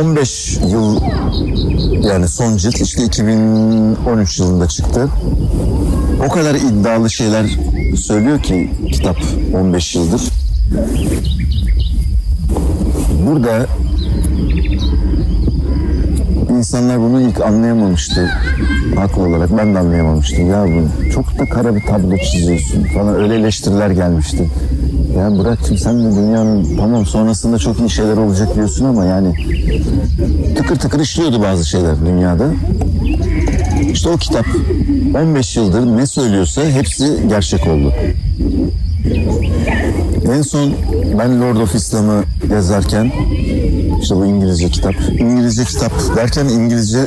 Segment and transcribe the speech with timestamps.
[0.00, 1.00] Bu 15 yıl
[2.02, 5.08] yani son cilt işte 2013 yılında çıktı.
[6.26, 7.46] O kadar iddialı şeyler
[7.96, 9.16] söylüyor ki kitap
[9.54, 10.20] 15 yıldır.
[13.26, 13.66] Burada
[16.50, 18.30] insanlar bunu ilk anlayamamıştı.
[18.96, 20.50] Haklı olarak ben de anlayamamıştım.
[20.50, 24.50] Ya bu çok da kara bir tablo çiziyorsun falan öyle eleştiriler gelmişti.
[25.16, 29.34] Ya Burak'cığım sen de dünyanın tamam sonrasında çok iyi şeyler olacak diyorsun ama yani
[30.56, 32.50] tıkır tıkır işliyordu bazı şeyler dünyada.
[33.92, 34.46] İşte o kitap
[35.22, 37.92] 15 yıldır ne söylüyorsa hepsi gerçek oldu.
[40.34, 40.72] En son
[41.18, 43.12] ben Lord of İslam'ı yazarken
[44.02, 44.94] işte bu İngilizce kitap.
[45.18, 46.98] İngilizce kitap derken İngilizce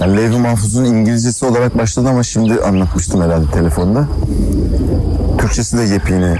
[0.00, 4.08] yani Levh-i Mahfuz'un İngilizcesi olarak başladı ama şimdi anlatmıştım herhalde telefonda.
[5.38, 6.36] Türkçesi de yepyeni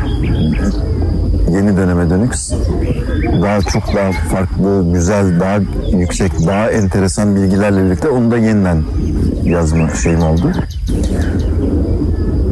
[1.53, 2.35] yeni döneme dönük
[3.43, 5.59] daha çok daha farklı, güzel, daha
[5.99, 8.83] yüksek, daha enteresan bilgilerle birlikte onu da yeniden
[9.45, 10.53] yazma şeyim oldu.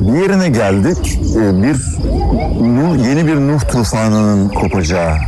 [0.08, 1.20] Bir yerine geldik.
[1.36, 1.76] Ee, Bir
[2.60, 5.20] Nuh, yeni bir Nuh tufanının kopacağını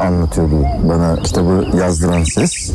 [0.00, 2.72] anlatıyordu bana kitabı yazdıran ses.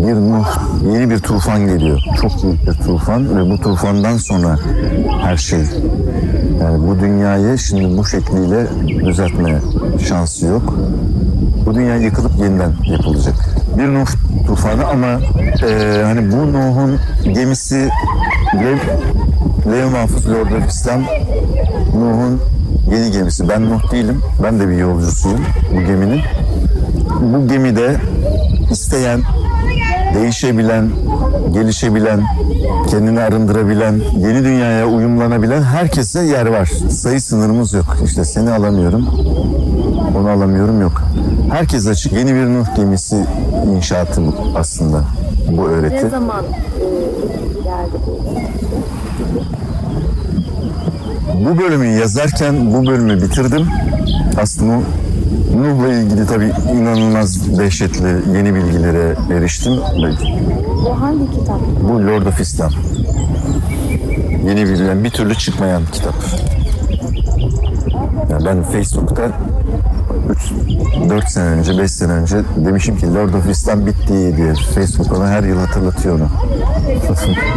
[0.00, 2.00] Bir yeni bir tufan geliyor.
[2.20, 4.58] Çok büyük bir tufan ve bu tufandan sonra
[5.22, 5.60] her şey
[6.60, 8.66] yani bu dünyayı şimdi bu şekliyle
[9.06, 9.60] düzeltme
[10.08, 10.74] şansı yok.
[11.66, 13.34] Bu dünya yıkılıp yeniden yapılacak.
[13.78, 14.06] Bir Nuh
[14.46, 15.20] tufanı ama
[15.68, 16.98] e, hani bu Nuh'un
[17.34, 17.88] gemisi
[18.54, 18.78] Lev,
[19.72, 21.00] Lev Mahfuz Lord İslam
[21.94, 22.40] Nuh'un
[22.94, 23.48] yeni gemisi.
[23.48, 24.22] Ben Nuh değilim.
[24.42, 25.40] Ben de bir yolcusuyum
[25.76, 26.20] bu geminin.
[27.20, 27.96] Bu gemide
[28.70, 29.20] isteyen,
[30.14, 30.90] değişebilen,
[31.52, 32.20] gelişebilen,
[32.90, 36.70] kendini arındırabilen, yeni dünyaya uyumlanabilen herkese yer var.
[36.90, 37.96] Sayı sınırımız yok.
[38.04, 39.06] İşte seni alamıyorum,
[40.18, 41.02] onu alamıyorum yok.
[41.50, 42.12] Herkes açık.
[42.12, 43.26] Yeni bir Nuh gemisi
[43.76, 44.22] inşaatı
[44.56, 45.04] aslında
[45.56, 46.06] bu öğreti.
[46.06, 46.84] Ne zaman e,
[47.64, 48.18] geldi bu?
[51.34, 53.66] Bu bölümü yazarken bu bölümü bitirdim.
[54.42, 54.80] Aslında
[55.56, 59.72] Nuh'la ilgili tabii inanılmaz dehşetli yeni bilgilere eriştim.
[60.84, 61.60] Bu hangi kitap?
[61.88, 62.70] Bu Lord of Islam.
[64.46, 66.14] Yeni bilgilen bir türlü çıkmayan kitap.
[68.30, 69.30] Yani ben Facebook'ta
[71.08, 74.54] 4 sene önce, 5 sene önce demişim ki Lord of Islam bitti diye.
[74.74, 76.28] Facebook bana her yıl hatırlatıyor onu.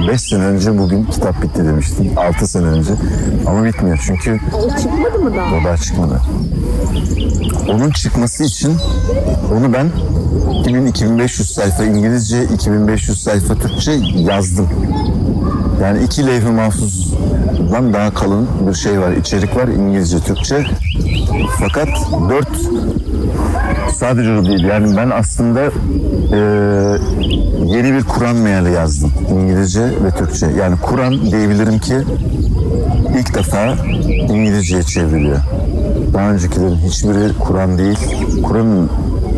[0.07, 2.11] 5 sene önce bugün kitap bitti demiştim.
[2.17, 2.93] 6 sene önce.
[3.47, 5.55] Ama bitmiyor çünkü O çıkmadı mı daha?
[5.55, 6.21] o daha çıkmadı.
[7.69, 8.77] Onun çıkması için
[9.53, 9.91] onu ben
[10.65, 14.67] 2000-2500 sayfa İngilizce, 2500 sayfa Türkçe yazdım.
[15.81, 16.49] Yani iki levh-i
[17.63, 20.65] mahfuzdan daha kalın bir şey var, içerik var İngilizce, Türkçe.
[21.59, 21.87] Fakat
[22.29, 22.49] dört
[23.95, 24.63] sadece değil.
[24.63, 26.99] Yani ben aslında eee,
[27.65, 29.11] yeni bir Kur'an meali yazdım.
[29.31, 30.47] İngilizce ve Türkçe.
[30.59, 31.95] Yani Kur'an diyebilirim ki
[33.19, 33.75] ilk defa
[34.07, 35.39] İngilizceye çevriliyor.
[36.13, 37.99] Daha öncekilerin hiçbiri Kur'an değil.
[38.43, 38.89] Kur'an'ın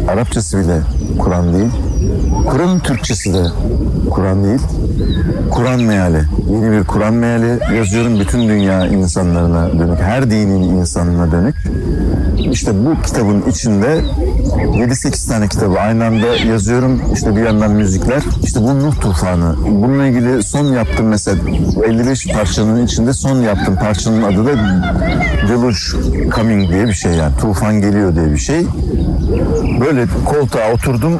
[0.07, 0.81] Arapçası bile
[1.19, 1.71] Kur'an değil.
[2.49, 3.43] Kur'an'ın Türkçesi de
[4.09, 4.59] Kur'an değil.
[5.51, 6.21] Kur'an meali.
[6.49, 9.99] Yeni bir Kur'an meali yazıyorum bütün dünya insanlarına dönük.
[9.99, 11.55] Her dinin insanına dönük.
[12.51, 14.01] İşte bu kitabın içinde
[14.57, 17.01] 7-8 tane kitabı aynı anda yazıyorum.
[17.13, 18.23] İşte bir yandan müzikler.
[18.43, 19.55] İşte bu Nuh Tufanı.
[19.67, 21.37] Bununla ilgili son yaptım mesela
[21.85, 23.75] 55 parçanın içinde son yaptım.
[23.75, 24.51] Parçanın adı da
[25.49, 25.77] Deluge
[26.35, 27.37] Coming diye bir şey yani.
[27.37, 28.65] Tufan geliyor diye bir şey.
[29.79, 31.19] Böyle koltuğa oturdum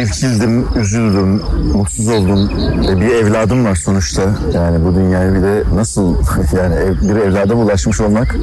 [0.00, 1.42] irkildim, üzüldüm,
[1.74, 2.50] mutsuz oldum.
[2.88, 4.22] E, bir evladım var sonuçta.
[4.54, 6.14] Yani bu dünyaya bir de nasıl
[6.56, 8.36] yani bir evlada ulaşmış olmak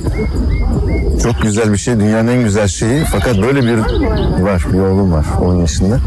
[1.23, 1.99] çok güzel bir şey.
[1.99, 3.03] Dünyanın en güzel şeyi.
[3.11, 3.77] Fakat böyle bir
[4.43, 4.65] var.
[4.73, 5.99] Bir oğlum var 10 yaşında.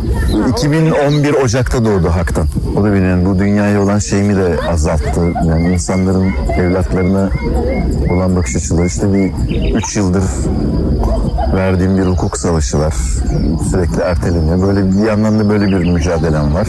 [0.51, 2.47] 2011 Ocak'ta doğdu Hak'tan.
[2.77, 5.21] O da benim bu dünyaya olan şeyimi de azalttı.
[5.49, 7.31] Yani insanların evlatlarına
[8.11, 8.87] olan bakış açıları.
[8.87, 9.33] işte bir
[9.75, 10.25] 3 yıldır
[11.57, 12.95] verdiğim bir hukuk savaşı var.
[13.71, 14.63] Sürekli erteleniyor.
[14.63, 16.69] Böyle bir yandan da böyle bir mücadelem var.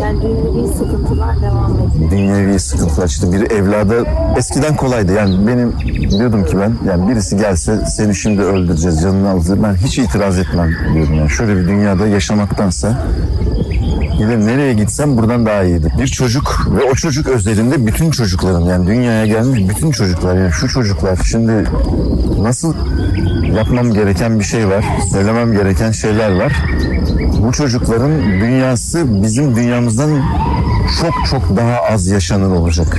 [0.00, 2.10] Yani dünyevi sıkıntılar devam ediyor.
[2.10, 3.94] Dünyevi sıkıntılar işte bir evlada
[4.36, 5.12] eskiden kolaydı.
[5.12, 5.72] Yani benim
[6.10, 9.62] diyordum ki ben yani birisi gelse seni şimdi öldüreceğiz canını alacağız.
[9.62, 11.30] Ben hiç itiraz etmem diyordum yani.
[11.30, 12.98] Şöyle bir dünyada yaşamaktansa
[14.18, 15.92] Gidelim nereye gitsem buradan daha iyiydi.
[15.98, 20.68] Bir çocuk ve o çocuk özelinde bütün çocukların yani dünyaya gelmiş bütün çocuklar yani şu
[20.68, 21.64] çocuklar şimdi
[22.42, 22.74] nasıl
[23.56, 26.52] yapmam gereken bir şey var, söylemem gereken şeyler var.
[27.42, 28.10] Bu çocukların
[28.40, 30.10] dünyası bizim dünyamızdan
[31.00, 32.98] çok çok daha az yaşanır olacak.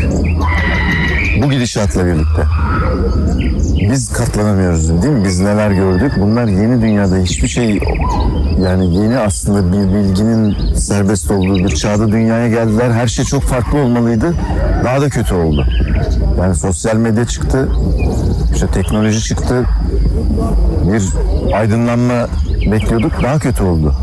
[1.43, 2.43] Bu gidişatla birlikte.
[3.91, 5.25] Biz katlanamıyoruz değil mi?
[5.25, 6.11] Biz neler gördük?
[6.17, 7.79] Bunlar yeni dünyada hiçbir şey
[8.63, 12.91] yani yeni aslında bir bilginin serbest olduğu bir çağda dünyaya geldiler.
[12.91, 14.33] Her şey çok farklı olmalıydı.
[14.83, 15.67] Daha da kötü oldu.
[16.39, 17.69] Yani sosyal medya çıktı.
[18.53, 19.65] işte teknoloji çıktı.
[20.93, 21.03] Bir
[21.55, 22.27] aydınlanma
[22.71, 23.11] bekliyorduk.
[23.23, 23.95] Daha kötü oldu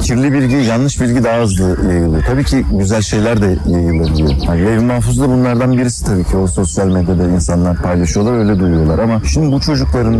[0.00, 2.22] kirli bilgi, yanlış bilgi daha hızlı yayılıyor.
[2.26, 4.30] Tabii ki güzel şeyler de yayılabiliyor.
[4.46, 6.36] Yani Lev Mahfuz da bunlardan birisi tabii ki.
[6.36, 8.98] O sosyal medyada insanlar paylaşıyorlar, öyle duyuyorlar.
[8.98, 10.16] Ama şimdi bu çocukların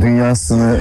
[0.00, 0.76] dünyasını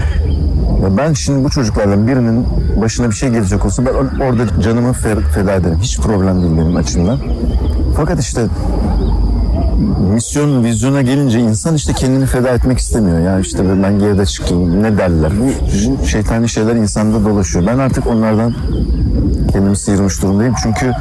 [0.83, 2.45] ya ben şimdi bu çocuklardan birinin
[2.81, 5.77] başına bir şey gelecek olsa ben orada canımı fe- feda ederim.
[5.81, 7.19] Hiç problem değil benim açımdan.
[7.95, 8.41] Fakat işte
[10.13, 13.19] misyon, vizyona gelince insan işte kendini feda etmek istemiyor.
[13.19, 15.31] Yani işte ben geride çıkayım ne derler.
[16.07, 17.67] Şeytani şeyler insanda dolaşıyor.
[17.67, 18.53] Ben artık onlardan
[19.51, 20.53] kendimi sıyırmış durumdayım.
[20.63, 20.91] Çünkü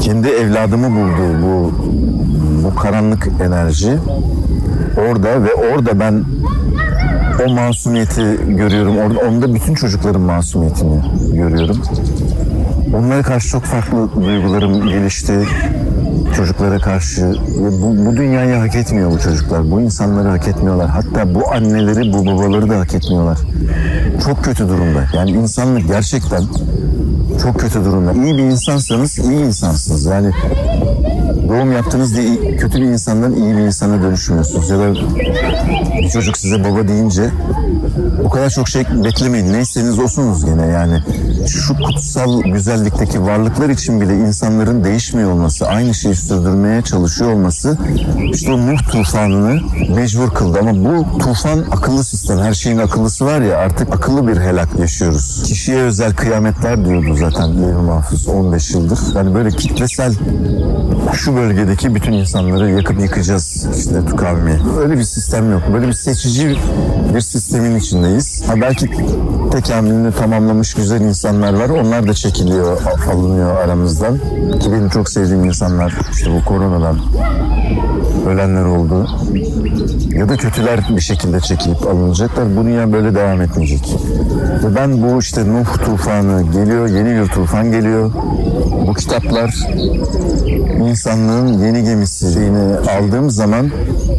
[0.00, 1.72] kendi evladımı buldu bu
[2.64, 3.98] bu karanlık enerji
[5.10, 6.24] orada ve orada ben
[7.46, 8.98] o masumiyeti görüyorum.
[8.98, 11.00] Orada onda bütün çocukların masumiyetini
[11.32, 11.76] görüyorum.
[12.94, 15.32] Onlara karşı çok farklı duygularım gelişti
[16.36, 17.34] çocuklara karşı
[17.82, 19.70] bu, bu dünyayı hak etmiyor bu çocuklar.
[19.70, 20.90] Bu insanları hak etmiyorlar.
[20.90, 23.38] Hatta bu anneleri, bu babaları da hak etmiyorlar.
[24.24, 25.04] Çok kötü durumda.
[25.14, 26.42] Yani insanlık gerçekten
[27.42, 28.12] çok kötü durumda.
[28.12, 30.04] İyi bir insansanız iyi insansınız.
[30.04, 30.30] Yani
[31.48, 34.70] doğum yaptınız diye kötü bir insandan iyi bir insana dönüşmüyorsunuz.
[34.70, 34.94] Ya da
[36.02, 37.30] bir çocuk size baba deyince
[38.24, 39.52] o kadar çok şey beklemeyin.
[39.52, 41.02] Neyseniz olsunuz gene yani.
[41.46, 47.78] Şu kutsal güzellikteki varlıklar için bile insanların değişmiyor olması, aynı şeyi sürdürmeye çalışıyor olması
[48.32, 49.60] işte o Nuh tufanını
[49.94, 50.58] mecbur kıldı.
[50.60, 52.38] Ama bu tufan akıllı sistem.
[52.38, 55.42] Her şeyin akıllısı var ya artık akıllı bir helak yaşıyoruz.
[55.46, 58.98] Kişiye özel kıyametler diyordu zaten Levi Mahfuz 15 yıldır.
[59.14, 60.14] Yani böyle kitlesel
[61.12, 64.60] şu bölgedeki bütün insanları yakıp yıkacağız işte kavmi.
[64.80, 65.62] Öyle bir sistem yok.
[65.72, 66.56] Böyle bir seçici
[67.14, 68.42] bir sistemin içindeyiz.
[68.46, 68.90] Ha belki
[69.52, 71.00] tekamülünü tamamlamış güzel
[71.36, 71.68] insanlar var.
[71.68, 72.78] Onlar da çekiliyor,
[73.12, 74.18] alınıyor aramızdan.
[74.60, 76.96] Ki benim çok sevdiğim insanlar işte bu koronadan
[78.26, 79.08] ölenler oldu.
[80.10, 82.56] Ya da kötüler bir şekilde çekilip alınacaklar.
[82.56, 83.96] Bu dünya böyle devam etmeyecek.
[84.64, 88.10] Ve ben bu işte Nuh tufanı geliyor, yeni bir tufan geliyor.
[88.86, 89.54] Bu kitaplar
[90.88, 93.70] insanlığın yeni gemisi şeyini aldığım zaman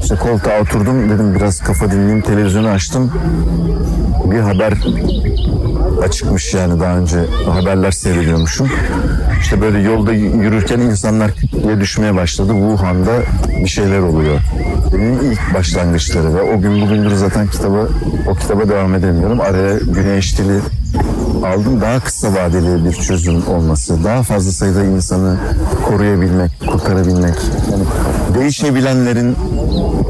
[0.01, 3.11] işte koltuğa oturdum dedim biraz kafa dinleyeyim televizyonu açtım
[4.31, 4.73] bir haber
[6.03, 7.17] açıkmış yani daha önce
[7.49, 8.69] haberler seyrediyormuşum.
[9.41, 11.31] İşte böyle yolda yürürken insanlar
[11.63, 12.53] diye düşmeye başladı.
[12.53, 13.13] Wuhan'da
[13.63, 14.39] bir şeyler oluyor.
[14.93, 17.89] Benim ilk başlangıçları ve o gün bugündür zaten kitabı
[18.27, 19.41] o kitaba devam edemiyorum.
[19.41, 20.59] Araya güneş dili
[21.45, 21.81] aldım.
[21.81, 25.37] Daha kısa vadeli bir çözüm olması, daha fazla sayıda insanı
[25.85, 27.35] koruyabilmek, kurtarabilmek.
[27.71, 27.83] Yani
[28.39, 29.35] değişebilenlerin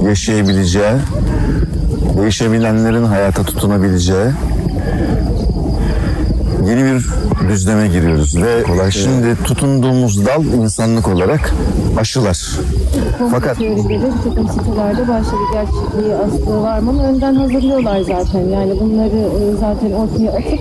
[0.06, 0.94] yaşayabileceği,
[2.18, 4.28] değişebilenlerin hayata tutunabileceği
[6.69, 7.06] yeni bir
[7.50, 8.92] düzleme giriyoruz ve kolay.
[8.92, 11.54] Şimdi tutunduğumuz dal insanlık olarak
[11.97, 12.50] aşılar.
[13.31, 15.42] Fakat bir takım sitelerde başladı.
[15.54, 17.04] Gerçekliği aslı var mı?
[17.04, 18.40] Önden hazırlıyorlar zaten.
[18.40, 20.59] Yani bunları e, zaten ortaya atıp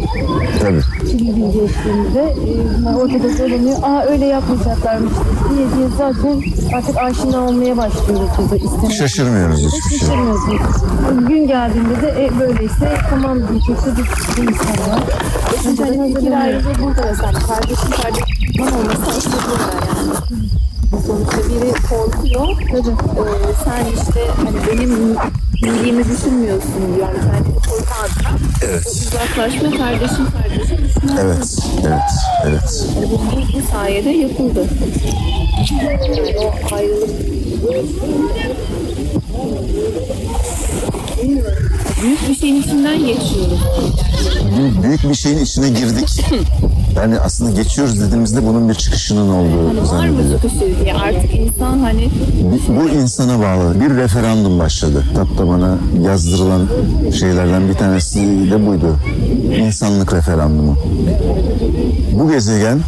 [0.60, 3.76] tabii kirli bilgi eşliğinde e, bunlar ortada dolanıyor.
[3.82, 5.12] Aa öyle yapmayacaklarmış
[5.50, 6.42] diye diye zaten
[6.76, 8.90] artık aşina olmaya başlıyoruz biz de istemeye.
[8.98, 9.98] şaşırmıyoruz hiçbir şey.
[9.98, 10.60] Şaşırmıyorsunuz.
[11.28, 15.02] Gün geldiğinde de e, böyleyse tamam diyecek de bir, bir insan var.
[15.96, 20.12] Zaten Bir ayrıca burada mesela kardeşim kardeşim olması istediyorlar yani.
[21.06, 22.60] Sonuçta biri korkuyor.
[22.60, 25.16] Ee, sen işte hani benim
[25.64, 27.08] iyiliğimi düşünmüyorsun diyor.
[27.08, 28.38] Yani kendini koruma adına.
[28.62, 28.86] Evet.
[28.86, 31.18] Uzaklaşma kardeşim kardeşim düşünüyor.
[31.24, 32.00] Evet, evet,
[32.46, 32.86] evet.
[32.96, 34.66] Yani bu, bu, bu sayede yapıldı.
[35.70, 37.10] Yani o ayrılık
[42.02, 43.60] büyük bir şeyin içinden geçiyoruz.
[44.82, 46.24] Büyük- bir şeyin içine girdik.
[46.96, 51.78] Yani aslında geçiyoruz dediğimizde bunun bir çıkışının olduğu Hani var mı çıkışı diye artık insan
[51.78, 52.08] hani
[52.68, 53.80] Bu- Bu insana bağlı.
[53.80, 55.04] Bir referandum başladı.
[55.08, 56.68] Kitapta bana yazdırılan
[57.18, 58.18] şeylerden bir tanesi
[58.50, 58.96] de buydu.
[59.58, 60.76] İnsanlık referandumu.
[62.12, 62.80] Bu gezegen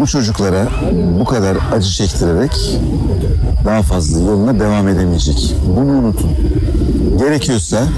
[0.00, 0.68] bu çocuklara
[1.20, 2.52] bu kadar acı çektirerek
[3.64, 5.54] daha fazla yoluna devam edemeyecek.
[5.76, 6.30] Bunu unutun.
[7.18, 7.88] Gerekiyorsa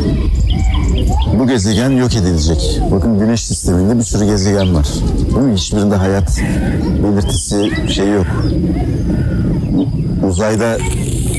[1.38, 2.80] bu gezegen yok edilecek.
[2.90, 4.86] Bakın güneş sisteminde bir sürü gezegen var.
[5.34, 5.54] Değil mi?
[5.54, 6.40] Hiçbirinde hayat
[7.02, 8.26] belirtisi şey yok
[10.28, 10.78] uzayda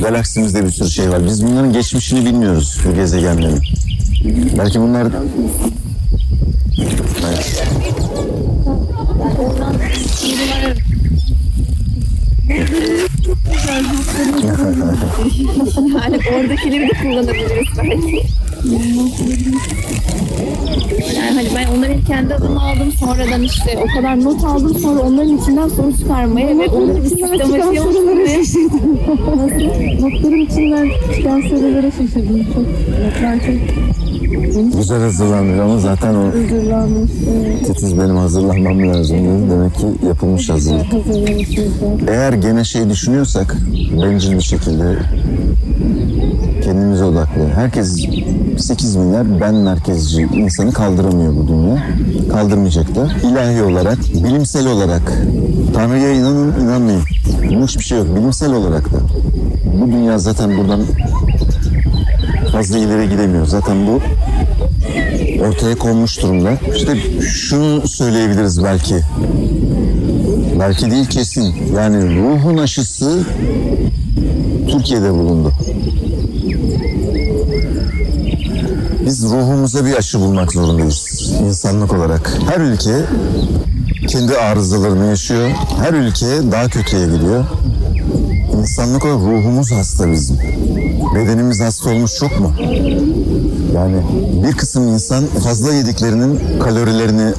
[0.01, 1.25] galaksimizde bir sürü şey var.
[1.25, 3.61] Biz bunların geçmişini bilmiyoruz bu gezegenlerin.
[4.57, 5.07] Belki bunlar
[12.49, 13.04] Evet.
[15.77, 18.21] Yani oradakileri de kullanabiliriz belki.
[21.15, 22.91] Yani hani ben onları kendi adıma aldım.
[22.91, 24.79] Sonradan işte o kadar not aldım.
[24.79, 28.99] Sonra onların içinden soru çıkarmaya ve onları bir sistematiğe sorulara şaşırdım.
[30.01, 32.45] Notların içinden çıkan sorulara şaşırdım.
[32.53, 32.65] Çok,
[33.05, 33.94] notlar çok
[34.77, 37.11] Güzel hazırlanmış ama zaten o hazırlanmış.
[37.29, 39.17] Evet, titiz benim hazırlanmam lazım.
[39.17, 39.51] dedi.
[39.51, 40.85] Demek ki yapılmış hazırlık.
[42.07, 43.55] Eğer gene şey düşünüyorsak
[44.01, 44.95] bencil bir şekilde
[46.63, 47.47] kendimize odaklı.
[47.55, 48.05] Herkes
[48.57, 51.83] 8 milyar ben merkezci insanı kaldıramıyor bu dünya.
[52.31, 53.07] Kaldırmayacak da.
[53.27, 55.13] İlahi olarak, bilimsel olarak
[55.73, 57.01] Tanrı'ya inanın inanmayın.
[57.49, 58.07] Bunun hiçbir şey yok.
[58.15, 58.97] Bilimsel olarak da.
[59.81, 60.81] Bu dünya zaten buradan
[62.51, 63.45] fazla ileri gidemiyor.
[63.45, 63.99] Zaten bu
[65.39, 66.57] ortaya konmuş durumda.
[66.75, 68.95] İşte şunu söyleyebiliriz belki.
[70.59, 71.55] Belki değil kesin.
[71.75, 73.23] Yani ruhun aşısı
[74.71, 75.53] Türkiye'de bulundu.
[79.05, 82.37] Biz ruhumuza bir aşı bulmak zorundayız insanlık olarak.
[82.49, 83.05] Her ülke
[84.07, 85.49] kendi arızalarını yaşıyor.
[85.83, 87.45] Her ülke daha kötüye gidiyor.
[88.59, 90.37] İnsanlık olarak ruhumuz hasta bizim.
[91.15, 92.53] Bedenimiz hasta olmuş çok mu?
[93.75, 94.01] Yani
[94.43, 97.33] bir kısım insan fazla yediklerinin kalorilerini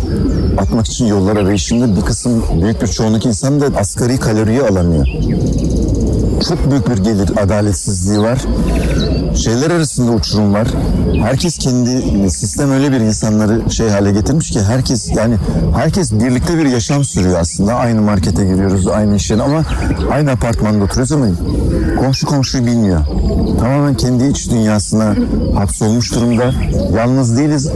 [0.59, 5.07] atmak için yollar arayışında bir kısım büyük bir çoğunluk insan da asgari kaloriyi alamıyor.
[6.49, 8.39] Çok büyük bir gelir adaletsizliği var.
[9.37, 10.69] Şeyler arasında uçurum var.
[11.23, 15.37] Herkes kendi sistem öyle bir insanları şey hale getirmiş ki herkes yani
[15.77, 17.75] herkes birlikte bir yaşam sürüyor aslında.
[17.75, 19.63] Aynı markete giriyoruz, aynı iş yerine ama
[20.11, 21.27] aynı apartmanda oturuyoruz ama
[22.01, 23.01] komşu komşuyu bilmiyor.
[23.61, 25.15] Tamamen kendi iç dünyasına
[25.55, 26.53] hapsolmuş durumda.
[26.97, 27.71] Yalnız değiliz.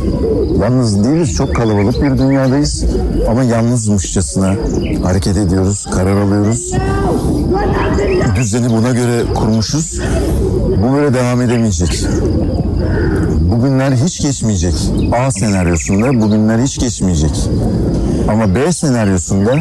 [0.61, 1.35] Yalnız değiliz.
[1.35, 2.85] Çok kalabalık bir dünyadayız.
[3.29, 4.55] Ama yalnızmışçasına
[5.03, 6.73] hareket ediyoruz, karar alıyoruz.
[8.37, 10.01] Düzeni buna göre kurmuşuz.
[10.83, 12.05] Bu böyle devam edemeyecek.
[13.41, 14.75] Bugünler hiç geçmeyecek.
[15.13, 17.49] A senaryosunda bugünler hiç geçmeyecek.
[18.29, 19.55] Ama B senaryosunda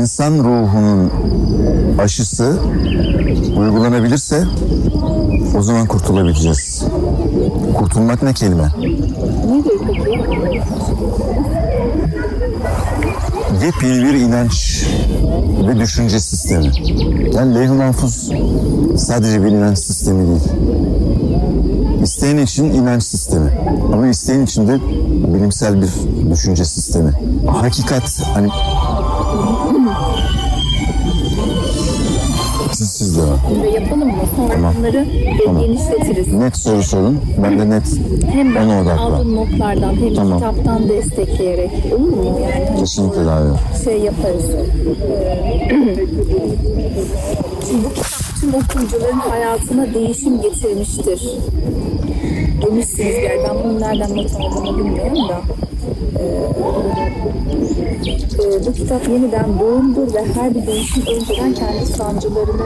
[0.00, 1.10] insan ruhunun
[1.98, 2.58] aşısı
[3.56, 4.44] uygulanabilirse
[5.58, 6.84] o zaman kurtulabileceğiz.
[7.74, 8.72] Kurtulmak ne kelime?
[13.64, 14.86] Yepyeni bir inanç
[15.68, 16.70] ve düşünce sistemi.
[17.34, 18.30] Yani levh-i mahfuz
[18.96, 20.42] sadece bir inanç sistemi değil.
[22.02, 23.50] İsteyen için inanç sistemi.
[23.92, 24.80] Ama isteyen için de
[25.34, 25.90] bilimsel bir
[26.30, 27.12] düşünce sistemi.
[27.46, 28.48] Hakikat hani
[34.52, 34.74] Tamam.
[34.78, 35.06] bunları
[35.46, 35.62] Tamam.
[35.62, 36.32] genişletiriz.
[36.34, 37.20] Net soru sorun.
[37.42, 37.82] Ben de net
[38.32, 38.98] Hem ben ona odaklan.
[38.98, 40.38] aldığım notlardan hem Tamam.
[40.38, 42.40] kitaptan destekleyerek olur mu?
[42.42, 43.84] Yani Kesinlikle iyi.
[43.84, 44.44] şey yaparız.
[47.68, 47.88] Şimdi bu
[48.42, 51.28] tüm okuyucuların hayatına değişim getirmiştir.
[52.62, 53.38] Demişsiniz yer.
[53.48, 55.40] Ben bunun nereden not aldığımı bilmiyorum da.
[56.18, 56.24] Ee,
[58.44, 62.62] e, bu kitap yeniden doğumdur ve her bir değişim önceden kendi sancılarını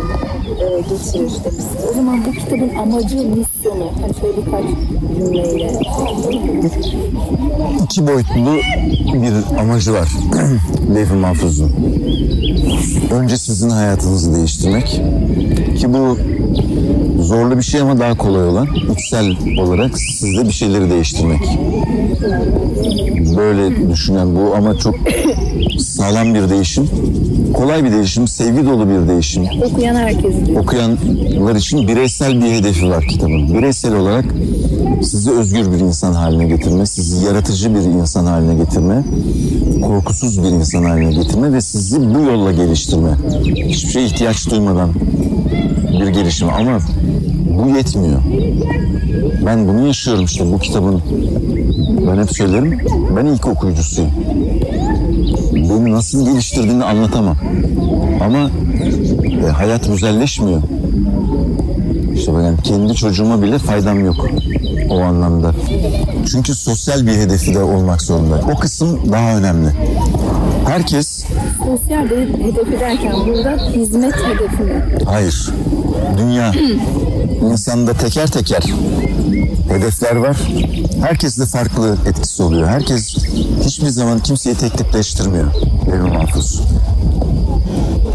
[0.60, 1.86] e, getirir demişsiniz.
[1.90, 4.64] O zaman bu kitabın amacı, misyonu, hani şöyle birkaç
[5.18, 5.80] cümleyle.
[7.84, 8.56] iki boyutlu
[9.22, 10.08] bir amacı var
[10.94, 11.72] Levh-i Mahfuz'un.
[13.10, 15.00] Önce sizin hayatınızı değiştirmek
[15.76, 16.18] ki bu
[17.22, 21.40] zorlu bir şey ama daha kolay olan içsel olarak sizde bir şeyleri değiştirmek.
[23.36, 24.94] Böyle düşünen bu ama çok
[25.96, 26.88] sağlam bir değişim.
[27.54, 29.44] Kolay bir değişim, sevgi dolu bir değişim.
[29.62, 30.60] Okuyan herkes diyor.
[30.62, 33.54] okuyanlar için bireysel bir hedefi var kitabın.
[33.54, 34.24] Bireysel olarak
[35.02, 39.04] sizi özgür bir insan haline getirme, sizi yaratıcı bir insan haline getirme,
[39.82, 43.10] korkusuz bir insan haline getirme ve sizi bu yolla geliştirme.
[43.68, 44.90] Hiçbir şeye ihtiyaç duymadan
[46.00, 46.78] bir gelişim ama
[47.64, 48.20] bu yetmiyor.
[49.46, 51.02] Ben bunu yaşıyorum işte bu kitabın.
[52.06, 52.78] Ben hep söylerim,
[53.16, 54.10] ben ilk okuyucusuyum.
[55.56, 57.36] Beni nasıl geliştirdiğini anlatamam.
[58.24, 58.50] Ama
[59.46, 60.62] e, hayat güzelleşmiyor.
[62.14, 64.16] İşte ben kendi çocuğuma bile faydam yok
[64.90, 65.52] o anlamda.
[66.32, 68.40] Çünkü sosyal bir hedefi de olmak zorunda.
[68.54, 69.68] O kısım daha önemli.
[70.66, 71.24] Herkes,
[71.58, 74.84] Sosyal de hedefi derken burada hizmet hedefi mi?
[75.04, 75.50] hayır,
[76.18, 76.52] dünya,
[77.50, 78.62] insanda teker teker
[79.68, 80.36] hedefler var.
[81.00, 82.68] Herkes de farklı etkisi oluyor.
[82.68, 83.16] Herkes
[83.64, 85.46] hiçbir zaman kimseyi tek tipleştirmiyor.
[86.12, 86.62] Mahfuz.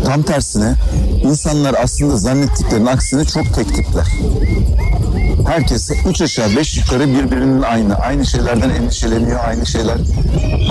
[0.05, 0.75] Tam tersine
[1.23, 3.67] insanlar aslında zannettiklerinin aksine çok tek.
[5.47, 7.95] Herkes üç aşağı beş yukarı birbirinin aynı.
[7.95, 9.97] Aynı şeylerden endişeleniyor, aynı şeyler.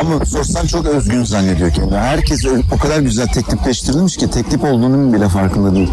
[0.01, 1.99] Ama sorsan çok özgün zannediyor kendini.
[1.99, 5.91] Herkes o kadar güzel teklifleştirilmiş ki teklif olduğunun bile farkında değil.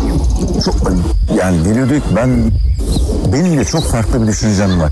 [0.66, 0.76] Çok
[1.38, 2.52] yani geliyor ben
[3.34, 4.92] benim de çok farklı bir düşüncem var.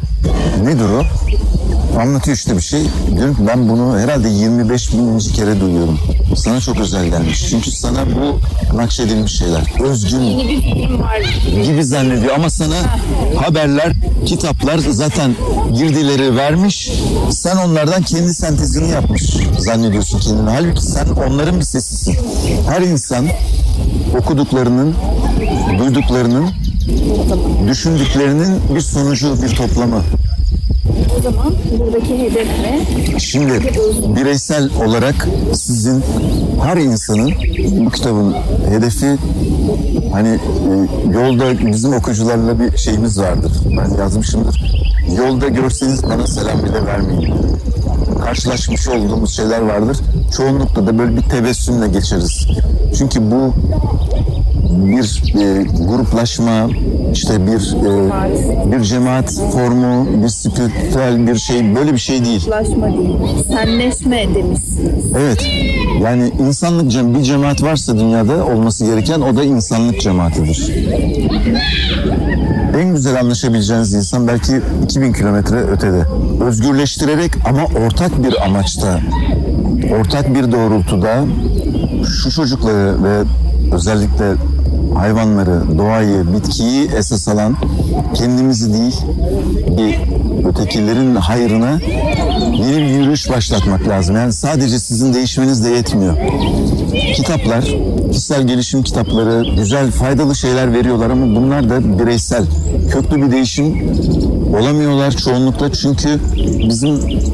[0.63, 1.03] Nedir o?
[1.99, 2.81] Anlatıyor işte bir şey.
[3.15, 5.99] Diyorum ki ben bunu herhalde 25 bininci kere duyuyorum.
[6.35, 7.45] Sana çok özel gelmiş.
[7.49, 8.39] Çünkü sana bu
[8.77, 9.81] nakşedilmiş şeyler.
[9.83, 11.21] Özgün Yeni bir film var.
[11.63, 12.75] gibi zannediyor ama sana
[13.41, 13.93] haberler,
[14.25, 15.35] kitaplar zaten
[15.73, 16.91] girdileri vermiş.
[17.31, 19.23] Sen onlardan kendi sentezini yapmış
[19.59, 20.49] zannediyorsun kendini.
[20.49, 22.15] Halbuki sen onların bir sesisin.
[22.69, 23.27] Her insan
[24.19, 24.95] okuduklarının,
[25.79, 26.49] duyduklarının,
[27.69, 30.01] düşündüklerinin bir sonucu, bir toplamı.
[31.25, 33.19] Zaman buradaki hedef ne?
[33.19, 33.53] Şimdi
[34.15, 36.03] bireysel olarak sizin
[36.63, 37.31] her insanın
[37.85, 38.35] bu kitabın
[38.69, 39.17] hedefi
[40.13, 43.51] hani e, yolda bizim okuyucularla bir şeyimiz vardır.
[43.77, 44.75] Ben yazmışımdır.
[45.17, 47.33] Yolda görseniz bana selam bile vermeyin.
[48.23, 49.97] Karşılaşmış olduğumuz şeyler vardır.
[50.37, 52.47] Çoğunlukla da böyle bir tebessümle geçeriz.
[52.97, 53.53] Çünkü bu
[54.75, 56.69] bir e, gruplaşma,
[57.13, 62.47] işte bir e, bir cemaat formu, bir spiritüel bir şey böyle bir şey değil.
[62.47, 63.17] Ulaşma değil.
[63.47, 65.05] Senleşme demişsiniz.
[65.17, 65.47] Evet.
[66.03, 70.71] Yani insanlık cem bir cemaat varsa dünyada olması gereken o da insanlık cemaatidir.
[72.81, 76.05] En güzel anlaşabileceğiniz insan belki 2000 kilometre ötede.
[76.43, 78.99] Özgürleştirerek ama ortak bir amaçta,
[79.99, 81.25] ortak bir doğrultuda
[82.05, 83.23] şu çocukları ve
[83.75, 84.33] özellikle
[84.95, 87.55] hayvanları, doğayı, bitkiyi esas alan
[88.13, 88.95] kendimizi değil
[89.77, 89.99] bir
[90.47, 91.79] ötekilerin hayrına
[92.57, 94.15] yeni bir yürüyüş başlatmak lazım.
[94.15, 96.17] Yani sadece sizin değişmeniz de yetmiyor.
[97.15, 97.65] Kitaplar,
[98.11, 102.45] kişisel gelişim kitapları güzel, faydalı şeyler veriyorlar ama bunlar da bireysel.
[102.91, 103.89] Köklü bir değişim
[104.59, 106.19] olamıyorlar çoğunlukla çünkü
[106.69, 106.93] bizim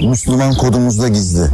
[0.09, 1.45] Müslüman kodumuzda gizli.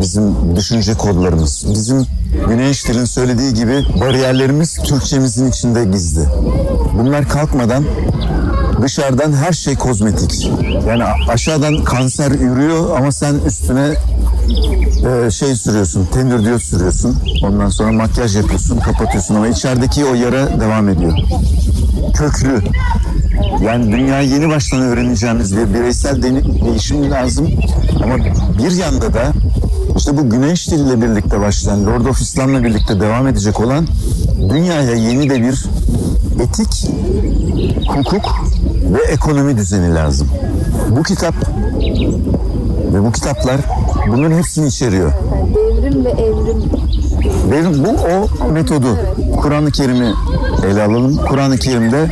[0.00, 1.64] Bizim düşünce kodlarımız.
[1.74, 2.06] Bizim
[2.46, 6.24] Güneş Dil'in söylediği gibi bariyerlerimiz Türkçemizin içinde gizli.
[6.98, 7.84] Bunlar kalkmadan
[8.82, 10.50] dışarıdan her şey kozmetik.
[10.88, 13.94] Yani aşağıdan kanser yürüyor ama sen üstüne
[15.26, 17.16] e, şey sürüyorsun, tendür diyor sürüyorsun.
[17.42, 21.18] Ondan sonra makyaj yapıyorsun, kapatıyorsun ama içerideki o yara devam ediyor.
[22.14, 22.62] Köklü.
[23.64, 26.22] Yani dünyayı yeni baştan öğreneceğimiz bir bireysel
[26.64, 27.48] değişim lazım.
[28.02, 28.16] Ama
[28.58, 29.32] bir yanda da
[29.96, 33.86] işte bu güneş diliyle birlikte başlayan, Lord of İslam'la birlikte devam edecek olan
[34.50, 35.64] dünyaya yeni de bir
[36.42, 36.90] etik,
[37.88, 38.34] hukuk
[38.92, 40.28] ve ekonomi düzeni lazım.
[40.90, 41.34] Bu kitap
[42.92, 43.56] ve bu kitaplar
[44.08, 45.12] bunların hepsini içeriyor.
[45.54, 46.62] Devrim ve evrim.
[47.52, 48.98] Benim bu o metodu.
[49.42, 50.12] Kur'an-ı Kerim'i
[50.66, 51.16] ele alalım.
[51.16, 52.10] Kur'an-ı Kerim'de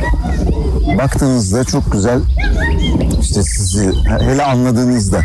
[0.97, 2.19] baktığınızda çok güzel
[3.21, 5.21] işte sizi hele anladığınızda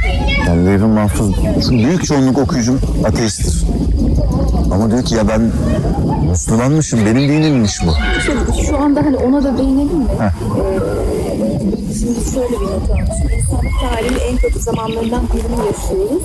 [0.47, 1.35] yani Levin Mahfuz
[1.71, 3.65] büyük çoğunluk okuyucum ateisttir.
[4.73, 5.53] Ama diyor ki ya ben
[6.31, 7.93] Müslümanmışım benim dinimmiş bu.
[8.21, 10.07] Şu, şu anda hani ona da değinelim mi?
[10.19, 10.25] Heh.
[10.25, 10.92] Ee,
[11.99, 13.29] şimdi şöyle bir not almışım.
[13.39, 16.23] İnsanlık tarihi en kötü zamanlarından birini yaşıyoruz.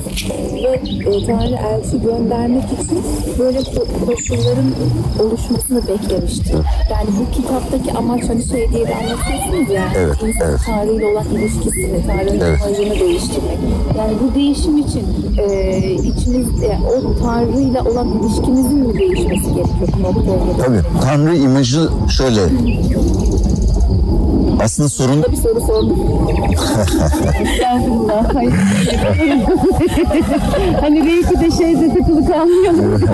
[0.53, 3.03] Ve e, Tanrı elçi göndermek için
[3.39, 4.71] böyle ko- koşulların
[5.19, 6.53] oluşmasını beklemişti.
[6.91, 9.83] Yani bu kitaptaki amaç hani şey diye de anlatıyorsunuz ya.
[9.97, 10.59] Evet, İnsan evet.
[10.65, 12.59] Tanrı ile olan ilişkisini, Tanrı'nın Evet.
[12.65, 13.57] imajını değiştirmek.
[13.97, 15.05] Yani bu değişim için
[15.37, 20.13] e, içimiz, e, o Tanrı ile olan ilişkimizin mi değişmesi gerekiyor?
[20.65, 22.41] Tabii Tanrı imajı şöyle
[24.59, 25.99] aslında sorun bir soru sordum.
[27.41, 28.35] Estağfurullah.
[28.35, 28.51] Hayır.
[30.81, 33.01] hani belki de şeyde takılı kalmayalım.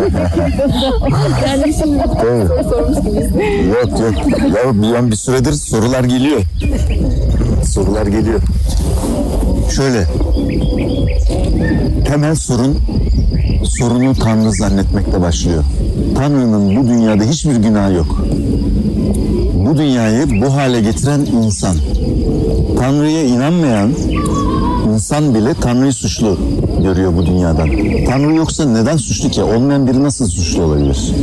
[1.47, 2.47] Yani şimdi Evet.
[2.47, 3.32] soru sormuş gibiyiz.
[3.67, 4.13] Yok yok.
[4.56, 4.73] Ya
[5.06, 6.41] bir, bir süredir sorular geliyor.
[7.65, 8.39] Sorular geliyor.
[9.75, 10.08] Şöyle.
[12.06, 12.77] Temel sorun
[13.63, 15.63] sorunu Tanrı zannetmekle başlıyor.
[16.15, 18.17] Tanrı'nın bu dünyada hiçbir günahı yok.
[19.65, 21.76] Bu dünyayı bu hale getiren insan.
[22.80, 23.91] Tanrı'ya inanmayan
[24.93, 26.38] insan bile Tanrı'yı suçlu
[26.84, 27.69] görüyor bu dünyadan.
[28.06, 29.43] Tanrı yoksa neden suçlu ki?
[29.43, 31.13] Olmayan biri nasıl suçlu olabilir?